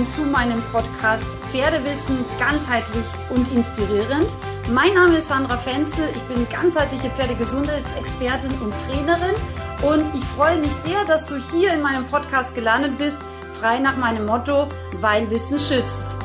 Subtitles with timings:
[0.00, 4.28] willkommen zu meinem Podcast Pferdewissen ganzheitlich und inspirierend.
[4.72, 9.34] Mein Name ist Sandra Fenzel, ich bin ganzheitliche Pferdegesundheitsexpertin und Trainerin
[9.82, 13.18] und ich freue mich sehr, dass du hier in meinem Podcast gelandet bist,
[13.60, 14.68] frei nach meinem Motto,
[15.00, 16.16] weil Wissen schützt.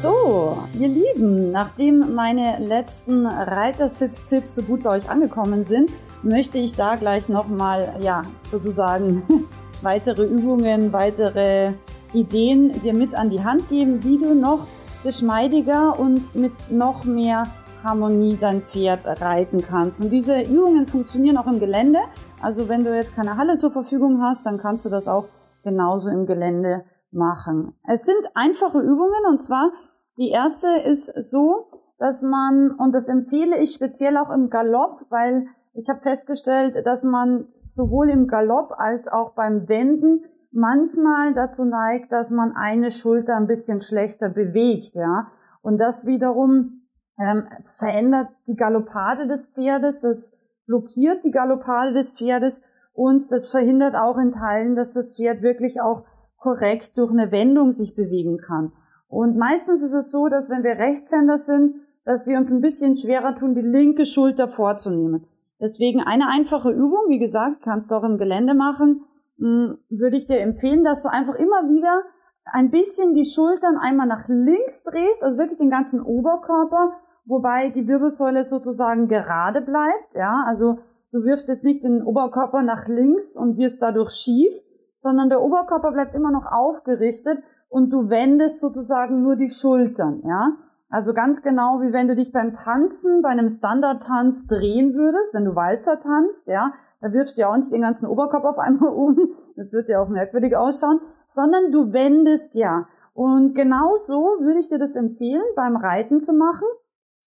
[0.00, 5.90] So, ihr Lieben, nachdem meine letzten Reitersitztipps so gut bei euch angekommen sind,
[6.22, 9.48] möchte ich da gleich nochmal, ja, sozusagen
[9.82, 11.72] weitere Übungen, weitere
[12.12, 14.66] Ideen dir mit an die Hand geben, wie du noch
[15.02, 17.46] geschmeidiger und mit noch mehr
[17.82, 20.00] Harmonie dein Pferd reiten kannst.
[20.00, 21.98] Und diese Übungen funktionieren auch im Gelände.
[22.40, 25.26] Also wenn du jetzt keine Halle zur Verfügung hast, dann kannst du das auch
[25.64, 27.74] genauso im Gelände machen.
[27.88, 29.70] Es sind einfache Übungen und zwar
[30.18, 31.66] die erste ist so,
[31.98, 37.02] dass man, und das empfehle ich speziell auch im Galopp, weil ich habe festgestellt, dass
[37.02, 43.36] man sowohl im Galopp als auch beim Wenden manchmal dazu neigt, dass man eine Schulter
[43.36, 45.28] ein bisschen schlechter bewegt, ja.
[45.62, 46.82] Und das wiederum
[47.18, 50.32] ähm, verändert die Galoppade des Pferdes, das
[50.66, 52.60] blockiert die Galoppade des Pferdes
[52.92, 56.04] und das verhindert auch in Teilen, dass das Pferd wirklich auch
[56.36, 58.72] korrekt durch eine Wendung sich bewegen kann.
[59.08, 62.96] Und meistens ist es so, dass wenn wir Rechtshänder sind, dass wir uns ein bisschen
[62.96, 65.26] schwerer tun, die linke Schulter vorzunehmen.
[65.62, 69.04] Deswegen eine einfache Übung, wie gesagt, kannst du auch im Gelände machen,
[69.38, 72.02] hm, würde ich dir empfehlen, dass du einfach immer wieder
[72.44, 76.94] ein bisschen die Schultern einmal nach links drehst, also wirklich den ganzen Oberkörper,
[77.26, 80.80] wobei die Wirbelsäule sozusagen gerade bleibt, ja, also
[81.12, 84.52] du wirfst jetzt nicht den Oberkörper nach links und wirst dadurch schief,
[84.96, 87.38] sondern der Oberkörper bleibt immer noch aufgerichtet
[87.68, 90.56] und du wendest sozusagen nur die Schultern, ja.
[90.92, 95.46] Also ganz genau wie wenn du dich beim Tanzen, bei einem Standardtanz drehen würdest, wenn
[95.46, 98.90] du Walzer tanzt, ja, da wirfst du ja auch nicht den ganzen Oberkopf auf einmal
[98.94, 99.16] um,
[99.56, 102.88] das wird ja auch merkwürdig ausschauen, sondern du wendest ja.
[103.14, 106.68] Und genau so würde ich dir das empfehlen, beim Reiten zu machen.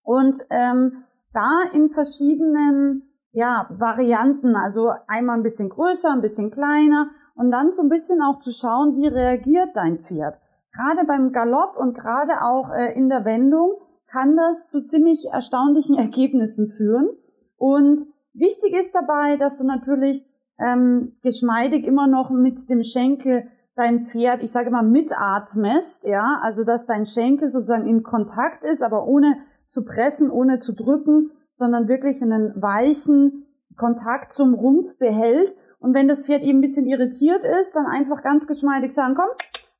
[0.04, 7.10] Und ähm, da in verschiedenen ja, Varianten, also einmal ein bisschen größer, ein bisschen kleiner.
[7.34, 10.40] Und dann so ein bisschen auch zu schauen, wie reagiert dein Pferd.
[10.76, 13.76] Gerade beim Galopp und gerade auch äh, in der Wendung
[14.08, 17.10] kann das zu ziemlich erstaunlichen Ergebnissen führen.
[17.58, 20.26] Und wichtig ist dabei, dass du natürlich
[20.60, 26.64] ähm, geschmeidig immer noch mit dem Schenkel dein Pferd, ich sage immer, mitatmest, ja, also
[26.64, 29.38] dass dein Schenkel sozusagen in Kontakt ist, aber ohne
[29.68, 35.56] zu pressen, ohne zu drücken, sondern wirklich einen weichen Kontakt zum Rumpf behält.
[35.80, 39.30] Und wenn das Pferd eben ein bisschen irritiert ist, dann einfach ganz geschmeidig sagen, komm,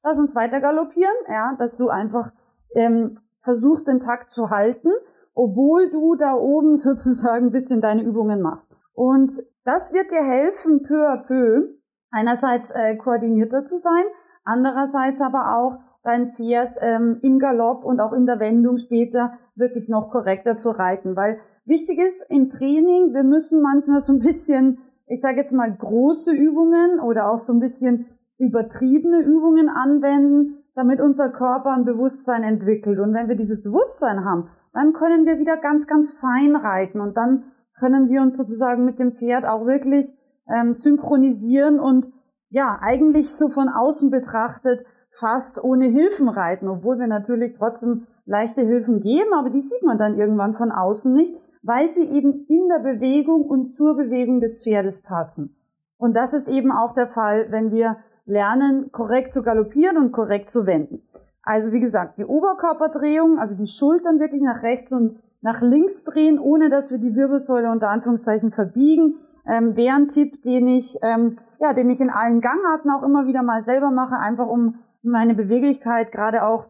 [0.06, 2.32] lass uns weiter galoppieren, ja, dass du einfach
[2.76, 4.90] ähm, versuchst, den Takt zu halten,
[5.34, 8.70] obwohl du da oben sozusagen ein bisschen deine Übungen machst.
[8.94, 11.70] Und das wird dir helfen, peu à peu,
[12.12, 14.04] einerseits äh, koordinierter zu sein,
[14.46, 19.90] andererseits aber auch dein Pferd ähm, im Galopp und auch in der Wendung später wirklich
[19.90, 21.16] noch korrekter zu reiten.
[21.16, 24.78] Weil wichtig ist im Training, wir müssen manchmal so ein bisschen,
[25.08, 28.06] ich sage jetzt mal, große Übungen oder auch so ein bisschen
[28.38, 33.00] übertriebene Übungen anwenden, damit unser Körper ein Bewusstsein entwickelt.
[33.00, 37.16] Und wenn wir dieses Bewusstsein haben, dann können wir wieder ganz, ganz fein reiten und
[37.16, 37.46] dann
[37.80, 40.14] können wir uns sozusagen mit dem Pferd auch wirklich
[40.54, 42.10] ähm, synchronisieren und
[42.50, 48.62] ja, eigentlich so von außen betrachtet fast ohne Hilfen reiten, obwohl wir natürlich trotzdem leichte
[48.62, 52.68] Hilfen geben, aber die sieht man dann irgendwann von außen nicht, weil sie eben in
[52.70, 55.56] der Bewegung und zur Bewegung des Pferdes passen.
[55.98, 60.50] Und das ist eben auch der Fall, wenn wir lernen, korrekt zu galoppieren und korrekt
[60.50, 61.02] zu wenden.
[61.44, 66.40] Also wie gesagt, die Oberkörperdrehung, also die Schultern wirklich nach rechts und nach links drehen,
[66.40, 71.38] ohne dass wir die Wirbelsäule unter Anführungszeichen verbiegen, ähm, wäre ein Tipp, den ich, ähm,
[71.60, 75.36] ja, den ich in allen Gangarten auch immer wieder mal selber mache, einfach um meine
[75.36, 76.68] Beweglichkeit gerade auch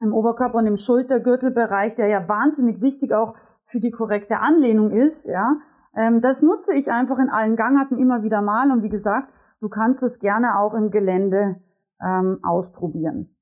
[0.00, 3.34] im Oberkörper und im Schultergürtelbereich, der ja wahnsinnig wichtig auch
[3.64, 5.56] für die korrekte Anlehnung ist, ja,
[5.96, 8.70] ähm, das nutze ich einfach in allen Gangarten immer wieder mal.
[8.70, 11.60] Und wie gesagt, Du kannst es gerne auch im Gelände
[12.00, 13.36] ähm, ausprobieren.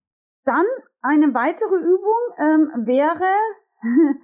[0.44, 0.64] Dann
[1.02, 3.24] eine weitere Übung ähm, wäre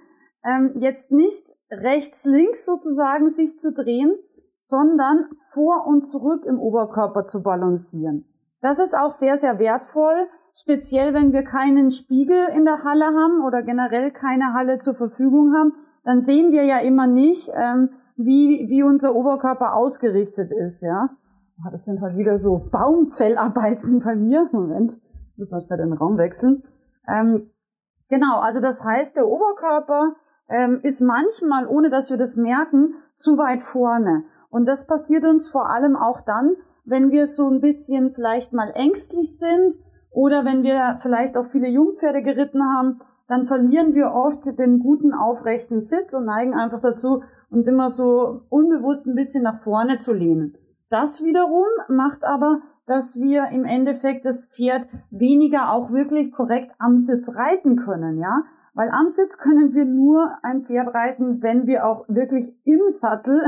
[0.43, 4.15] ähm, jetzt nicht rechts-links sozusagen sich zu drehen,
[4.57, 8.25] sondern vor und zurück im Oberkörper zu balancieren.
[8.61, 13.43] Das ist auch sehr, sehr wertvoll, speziell wenn wir keinen Spiegel in der Halle haben
[13.45, 15.73] oder generell keine Halle zur Verfügung haben,
[16.03, 21.09] dann sehen wir ja immer nicht, ähm, wie, wie unser Oberkörper ausgerichtet ist, ja.
[21.61, 24.49] Ah, das sind halt wieder so Baumzellarbeiten bei mir.
[24.51, 24.99] Moment,
[25.37, 26.63] muss man schnell den Raum wechseln.
[27.07, 27.51] Ähm,
[28.09, 30.15] genau, also das heißt, der Oberkörper
[30.49, 34.23] ähm, ist manchmal, ohne dass wir das merken, zu weit vorne.
[34.49, 36.55] Und das passiert uns vor allem auch dann,
[36.85, 39.73] wenn wir so ein bisschen vielleicht mal ängstlich sind
[40.11, 45.13] oder wenn wir vielleicht auch viele Jungpferde geritten haben, dann verlieren wir oft den guten
[45.13, 50.13] aufrechten Sitz und neigen einfach dazu, uns immer so unbewusst ein bisschen nach vorne zu
[50.13, 50.57] lehnen.
[50.93, 56.99] Das wiederum macht aber, dass wir im Endeffekt das Pferd weniger auch wirklich korrekt am
[56.99, 58.43] Sitz reiten können, ja?
[58.75, 63.41] Weil am Sitz können wir nur ein Pferd reiten, wenn wir auch wirklich im Sattel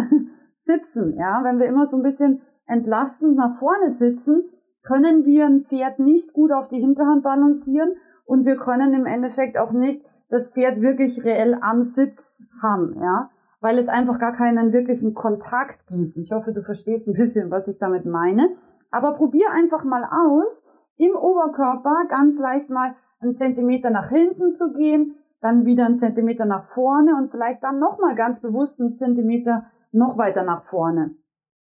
[0.56, 1.42] sitzen, ja?
[1.44, 4.50] Wenn wir immer so ein bisschen entlastend nach vorne sitzen,
[4.82, 7.94] können wir ein Pferd nicht gut auf die Hinterhand balancieren
[8.26, 13.30] und wir können im Endeffekt auch nicht das Pferd wirklich reell am Sitz haben, ja,
[13.66, 16.18] weil es einfach gar keinen wirklichen Kontakt gibt.
[16.18, 18.50] Ich hoffe, du verstehst ein bisschen, was ich damit meine.
[18.92, 20.64] Aber probier einfach mal aus,
[20.98, 26.46] im Oberkörper ganz leicht mal einen Zentimeter nach hinten zu gehen, dann wieder einen Zentimeter
[26.46, 31.16] nach vorne und vielleicht dann nochmal ganz bewusst einen Zentimeter noch weiter nach vorne.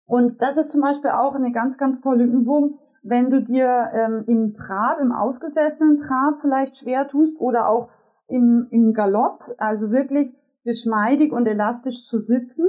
[0.06, 4.22] Und das ist zum Beispiel auch eine ganz, ganz tolle Übung, wenn du dir ähm,
[4.28, 7.88] im Trab, im ausgesessenen Trab vielleicht schwer tust oder auch
[8.28, 10.32] im, im Galopp, also wirklich
[10.68, 12.66] geschmeidig und elastisch zu sitzen,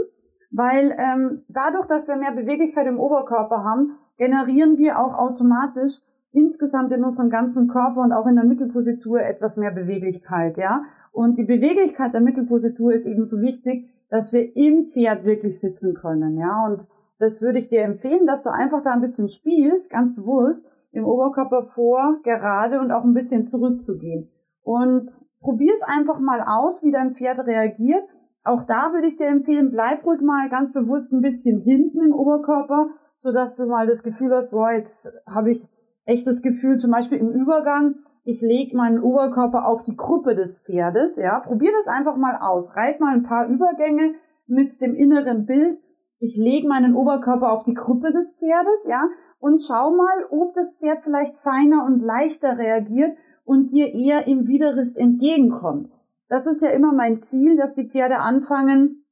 [0.51, 5.99] weil ähm, dadurch, dass wir mehr Beweglichkeit im Oberkörper haben, generieren wir auch automatisch
[6.31, 10.83] insgesamt in unserem ganzen Körper und auch in der Mittelpositur etwas mehr Beweglichkeit, ja.
[11.11, 15.93] Und die Beweglichkeit der Mittelpositur ist eben so wichtig, dass wir im Pferd wirklich sitzen
[15.93, 16.65] können, ja.
[16.65, 16.87] Und
[17.17, 21.03] das würde ich dir empfehlen, dass du einfach da ein bisschen spielst, ganz bewusst, im
[21.03, 24.29] Oberkörper vor, gerade und auch ein bisschen zurückzugehen.
[24.63, 25.09] Und
[25.41, 28.03] probier es einfach mal aus, wie dein Pferd reagiert.
[28.44, 32.13] Auch da würde ich dir empfehlen, bleib ruhig mal ganz bewusst ein bisschen hinten im
[32.13, 32.89] Oberkörper,
[33.19, 35.68] sodass du mal das Gefühl hast, boah, jetzt habe ich
[36.06, 40.59] echt das Gefühl, zum Beispiel im Übergang, ich lege meinen Oberkörper auf die Gruppe des
[40.59, 42.75] Pferdes, ja, probier das einfach mal aus.
[42.75, 44.15] Reit mal ein paar Übergänge
[44.47, 45.80] mit dem inneren Bild
[46.19, 49.09] ich lege meinen Oberkörper auf die Gruppe des Pferdes, ja,
[49.39, 53.18] und schau mal, ob das Pferd vielleicht feiner und leichter reagiert
[53.49, 55.89] und dir eher im Widerrist entgegenkommt.
[56.27, 59.05] Das ist ja immer mein Ziel, dass die Pferde anfangen,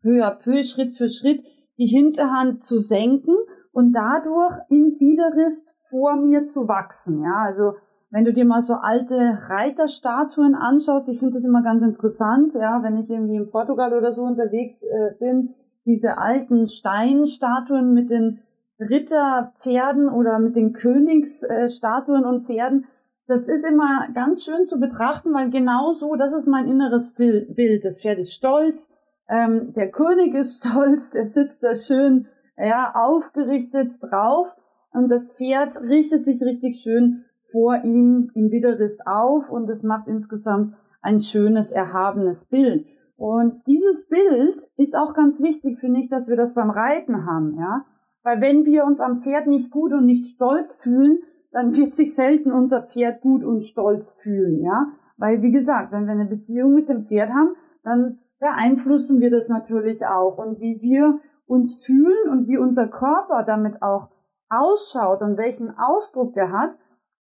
[0.00, 1.42] peu à peu, Schritt für Schritt,
[1.76, 3.34] die Hinterhand zu senken
[3.72, 7.20] und dadurch im Widerrist vor mir zu wachsen.
[7.24, 7.72] Ja, also
[8.10, 12.84] wenn du dir mal so alte Reiterstatuen anschaust, ich finde das immer ganz interessant, ja,
[12.84, 18.38] wenn ich irgendwie in Portugal oder so unterwegs äh, bin, diese alten Steinstatuen mit den
[18.78, 22.86] Ritterpferden oder mit den Königsstatuen und Pferden,
[23.30, 27.84] das ist immer ganz schön zu betrachten, weil genau so, das ist mein inneres Bild.
[27.84, 28.88] Das Pferd ist stolz,
[29.28, 34.54] ähm, der König ist stolz, der sitzt da schön ja, aufgerichtet drauf
[34.92, 40.08] und das Pferd richtet sich richtig schön vor ihm im Widerrist auf und es macht
[40.08, 42.86] insgesamt ein schönes, erhabenes Bild.
[43.16, 47.54] Und dieses Bild ist auch ganz wichtig, finde ich, dass wir das beim Reiten haben,
[47.58, 47.84] ja.
[48.22, 51.20] Weil wenn wir uns am Pferd nicht gut und nicht stolz fühlen,
[51.52, 54.88] dann wird sich selten unser Pferd gut und stolz fühlen, ja.
[55.16, 59.48] Weil, wie gesagt, wenn wir eine Beziehung mit dem Pferd haben, dann beeinflussen wir das
[59.48, 60.38] natürlich auch.
[60.38, 64.08] Und wie wir uns fühlen und wie unser Körper damit auch
[64.48, 66.70] ausschaut und welchen Ausdruck der hat,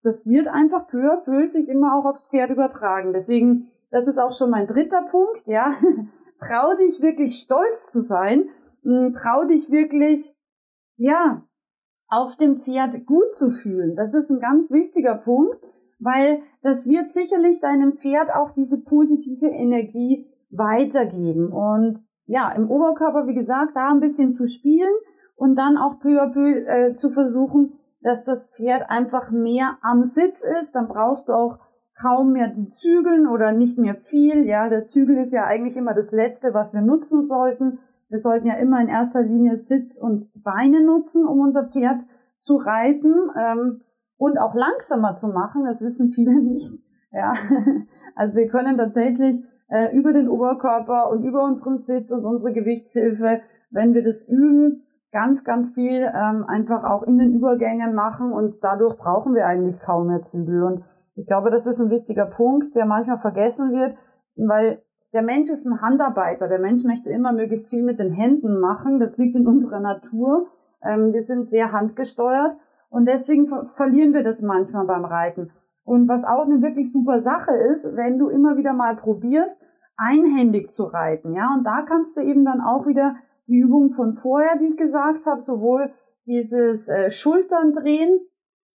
[0.03, 3.11] das wird einfach peu à peu sich immer auch aufs Pferd übertragen.
[3.11, 5.75] Deswegen das ist auch schon mein dritter Punkt, ja.
[6.39, 8.49] trau dich wirklich stolz zu sein,
[8.83, 10.33] hm, trau dich wirklich,
[10.97, 11.43] ja,
[12.09, 13.95] auf dem Pferd gut zu fühlen.
[13.95, 15.59] Das ist ein ganz wichtiger Punkt,
[15.99, 21.51] weil das wird sicherlich deinem Pferd auch diese positive Energie weitergeben.
[21.51, 24.93] Und ja, im Oberkörper, wie gesagt, da ein bisschen zu spielen
[25.35, 30.03] und dann auch peu à peu äh, zu versuchen, dass das Pferd einfach mehr am
[30.03, 30.73] Sitz ist.
[30.73, 31.59] Dann brauchst du auch
[31.99, 34.45] kaum mehr die Zügeln oder nicht mehr viel.
[34.45, 37.79] Ja, der Zügel ist ja eigentlich immer das Letzte, was wir nutzen sollten.
[38.09, 42.01] Wir sollten ja immer in erster Linie Sitz und Beine nutzen, um unser Pferd
[42.37, 43.81] zu reiten ähm,
[44.17, 45.65] und auch langsamer zu machen.
[45.65, 46.73] Das wissen viele nicht.
[47.11, 47.33] Ja,
[48.15, 53.41] also wir können tatsächlich äh, über den Oberkörper und über unseren Sitz und unsere Gewichtshilfe,
[53.71, 58.63] wenn wir das üben, ganz, ganz viel ähm, einfach auch in den Übergängen machen und
[58.63, 60.63] dadurch brauchen wir eigentlich kaum mehr Zügel.
[60.63, 60.83] Und
[61.15, 63.95] ich glaube, das ist ein wichtiger Punkt, der manchmal vergessen wird,
[64.35, 64.81] weil
[65.13, 66.47] der Mensch ist ein Handarbeiter.
[66.47, 68.99] Der Mensch möchte immer möglichst viel mit den Händen machen.
[68.99, 70.47] Das liegt in unserer Natur.
[70.83, 72.57] Ähm, wir sind sehr handgesteuert
[72.89, 75.51] und deswegen ver verlieren wir das manchmal beim Reiten.
[75.83, 79.59] Und was auch eine wirklich super Sache ist, wenn du immer wieder mal probierst,
[79.97, 83.15] einhändig zu reiten, ja, und da kannst du eben dann auch wieder
[83.47, 85.91] die Übung von vorher, die ich gesagt habe, sowohl
[86.25, 88.19] dieses äh, Schultern drehen,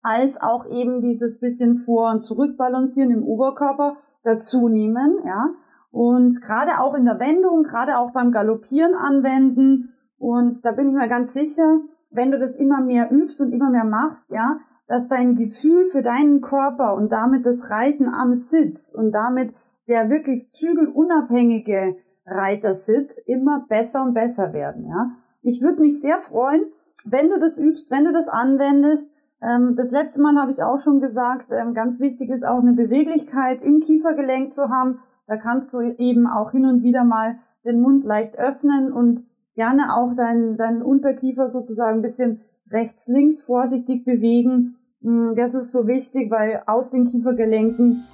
[0.01, 5.49] als auch eben dieses bisschen vor und zurück balancieren im Oberkörper dazu nehmen, ja.
[5.91, 10.95] Und gerade auch in der Wendung, gerade auch beim Galoppieren anwenden Und da bin ich
[10.95, 11.79] mir ganz sicher,
[12.11, 16.01] wenn du das immer mehr übst und immer mehr machst, ja, dass dein Gefühl für
[16.01, 19.53] deinen Körper und damit das Reiten am Sitz und damit
[19.87, 25.11] der wirklich zügelunabhängige Reitersitz immer besser und besser werden, ja.
[25.41, 26.65] Ich würde mich sehr freuen,
[27.05, 29.11] wenn du das übst, wenn du das anwendest.
[29.41, 32.73] Ähm, das letzte Mal habe ich auch schon gesagt, ähm, ganz wichtig ist auch eine
[32.73, 34.99] Beweglichkeit im Kiefergelenk zu haben.
[35.29, 39.95] Da kannst du eben auch hin und wieder mal den Mund leicht öffnen und gerne
[39.95, 44.77] auch deinen, deinen Unterkiefer sozusagen ein bisschen rechts, links vorsichtig bewegen.
[45.01, 48.05] Mm, das ist so wichtig, weil aus den Kiefergelenken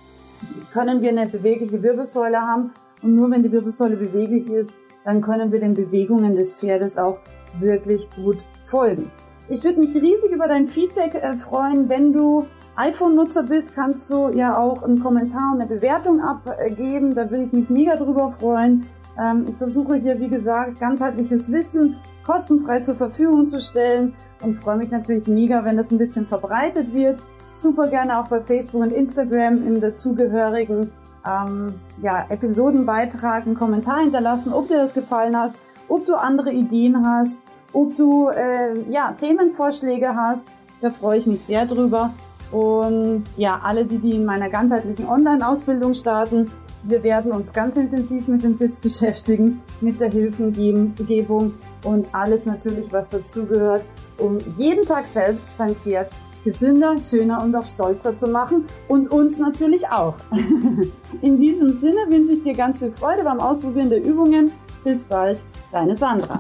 [0.73, 4.73] können wir eine bewegliche Wirbelsäule haben und nur wenn die Wirbelsäule beweglich ist,
[5.05, 7.19] dann können wir den Bewegungen des Pferdes auch
[7.61, 9.09] wirklich gut folgen.
[9.47, 11.87] Ich würde mich riesig über dein Feedback äh, freuen.
[11.87, 12.45] Wenn du
[12.75, 17.15] iPhone-Nutzer bist, kannst du ja auch einen Kommentar und eine Bewertung abgeben.
[17.15, 18.87] Da würde ich mich mega drüber freuen.
[19.17, 24.77] Ähm, ich versuche hier, wie gesagt, ganzheitliches Wissen kostenfrei zur Verfügung zu stellen und freue
[24.77, 27.19] mich natürlich mega, wenn das ein bisschen verbreitet wird.
[27.61, 30.91] Super gerne auch bei Facebook und Instagram im dazugehörigen
[31.25, 35.53] ähm, ja, Episodenbeitrag einen Kommentar hinterlassen, ob dir das gefallen hat,
[35.87, 37.37] ob du andere Ideen hast,
[37.73, 40.45] ob du äh, ja, Themenvorschläge hast.
[40.81, 42.11] Da freue ich mich sehr drüber.
[42.51, 46.51] Und ja, alle, die, die in meiner ganzheitlichen Online-Ausbildung starten,
[46.83, 52.91] wir werden uns ganz intensiv mit dem Sitz beschäftigen, mit der Hilfengebung und alles natürlich,
[52.91, 53.83] was dazugehört,
[54.17, 56.11] um jeden Tag selbst sein Pferd
[56.43, 60.15] gesünder, schöner und auch stolzer zu machen und uns natürlich auch.
[61.21, 64.51] In diesem Sinne wünsche ich dir ganz viel Freude beim Ausprobieren der Übungen.
[64.83, 65.39] Bis bald,
[65.71, 66.37] deine Sandra.